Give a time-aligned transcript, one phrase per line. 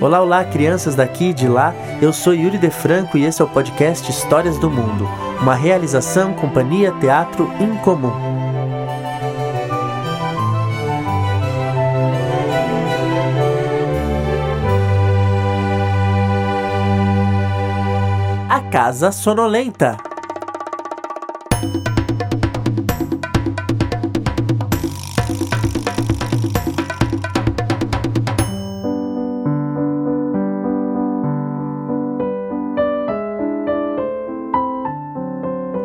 [0.00, 1.74] Olá, olá, crianças daqui e de lá.
[2.00, 5.08] Eu sou Yuri De Franco e esse é o podcast Histórias do Mundo,
[5.42, 8.12] uma realização Companhia Teatro Incomum.
[18.48, 20.07] A Casa Sonolenta.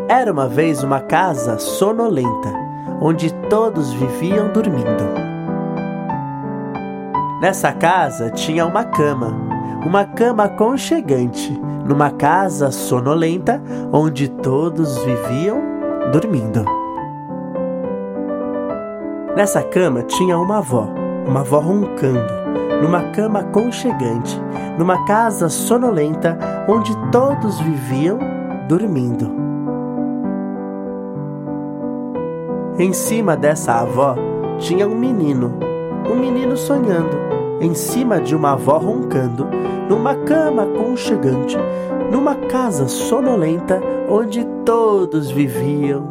[0.08, 2.54] Era uma vez uma casa sonolenta,
[3.02, 5.04] onde todos viviam dormindo.
[7.42, 9.34] Nessa casa tinha uma cama,
[9.86, 11.52] uma cama aconchegante,
[11.86, 15.62] numa casa sonolenta, onde todos viviam
[16.12, 16.66] dormindo.
[19.36, 20.88] Nessa cama tinha uma avó,
[21.26, 22.34] uma avó roncando,
[22.82, 24.40] numa cama aconchegante,
[24.78, 28.20] numa casa sonolenta, onde todos viviam
[28.68, 29.53] dormindo.
[32.78, 34.16] Em cima dessa avó
[34.58, 35.60] tinha um menino,
[36.10, 37.16] um menino sonhando,
[37.62, 39.48] em cima de uma avó roncando,
[39.88, 41.56] numa cama aconchegante,
[42.12, 43.80] numa casa sonolenta
[44.10, 46.04] onde todos viviam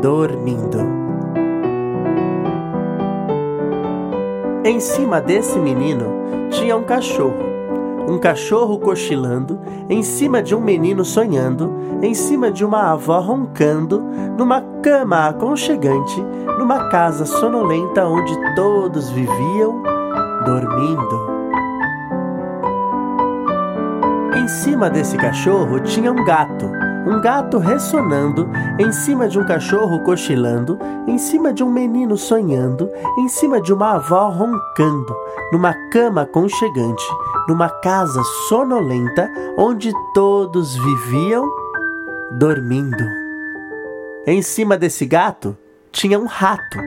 [0.00, 0.78] dormindo.
[4.64, 6.06] Em cima desse menino
[6.50, 7.50] tinha um cachorro
[8.10, 11.72] um cachorro cochilando, em cima de um menino sonhando,
[12.02, 14.00] em cima de uma avó roncando,
[14.36, 16.20] numa cama aconchegante,
[16.58, 19.82] numa casa sonolenta onde todos viviam
[20.44, 21.40] dormindo.
[24.36, 26.70] Em cima desse cachorro tinha um gato,
[27.06, 28.48] um gato ressonando,
[28.78, 33.72] em cima de um cachorro cochilando, em cima de um menino sonhando, em cima de
[33.72, 35.16] uma avó roncando,
[35.52, 37.04] numa cama aconchegante,
[37.48, 41.48] numa casa sonolenta onde todos viviam
[42.32, 43.04] dormindo.
[44.26, 45.56] Em cima desse gato
[45.90, 46.78] tinha um rato,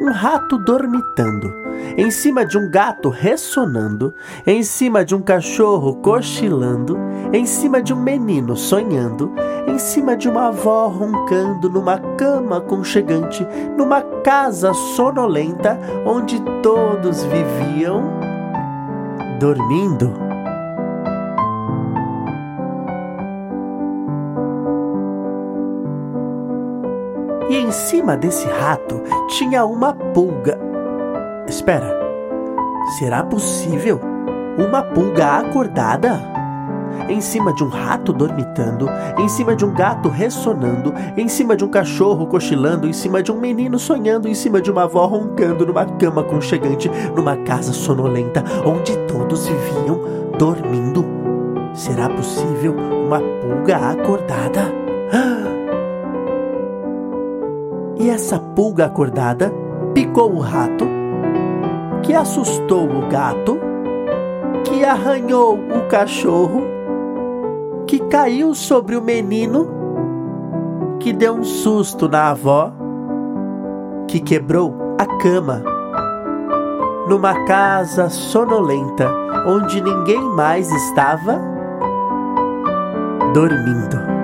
[0.00, 1.52] um rato dormitando,
[1.96, 4.14] em cima de um gato ressonando,
[4.46, 6.96] em cima de um cachorro cochilando,
[7.32, 9.32] em cima de um menino sonhando,
[9.66, 18.18] em cima de uma avó roncando numa cama aconchegante, numa casa sonolenta onde todos viviam
[19.38, 20.27] dormindo.
[27.48, 30.58] E em cima desse rato tinha uma pulga.
[31.46, 31.98] Espera,
[32.98, 34.00] será possível
[34.58, 36.38] uma pulga acordada?
[37.08, 38.88] em cima de um rato dormitando,
[39.18, 43.32] em cima de um gato ressonando, em cima de um cachorro cochilando, em cima de
[43.32, 48.44] um menino sonhando, em cima de uma avó roncando numa cama aconchegante, numa casa sonolenta
[48.64, 50.00] onde todos viviam
[50.38, 51.04] dormindo.
[51.72, 54.72] Será possível uma pulga acordada?
[57.98, 59.52] E essa pulga acordada
[59.92, 60.86] picou o rato,
[62.02, 63.58] que assustou o gato,
[64.64, 66.78] que arranhou o cachorro
[67.88, 69.66] que caiu sobre o menino,
[71.00, 72.70] que deu um susto na avó,
[74.06, 75.62] que quebrou a cama,
[77.08, 79.10] numa casa sonolenta
[79.46, 81.40] onde ninguém mais estava
[83.32, 84.17] dormindo.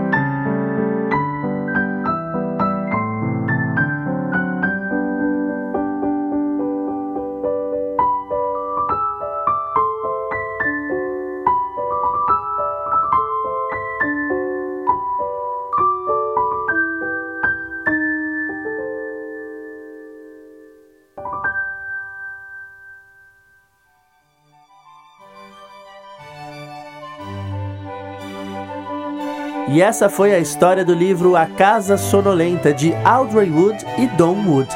[29.69, 34.37] E essa foi a história do livro A Casa Sonolenta de Audrey Wood e Don
[34.47, 34.69] Wood.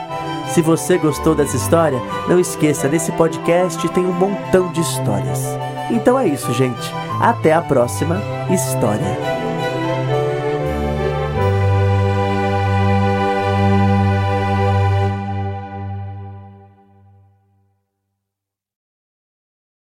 [0.48, 5.44] Se você gostou dessa história, não esqueça, nesse podcast tem um montão de histórias.
[5.90, 6.90] Então é isso, gente.
[7.20, 8.20] Até a próxima
[8.50, 9.37] história.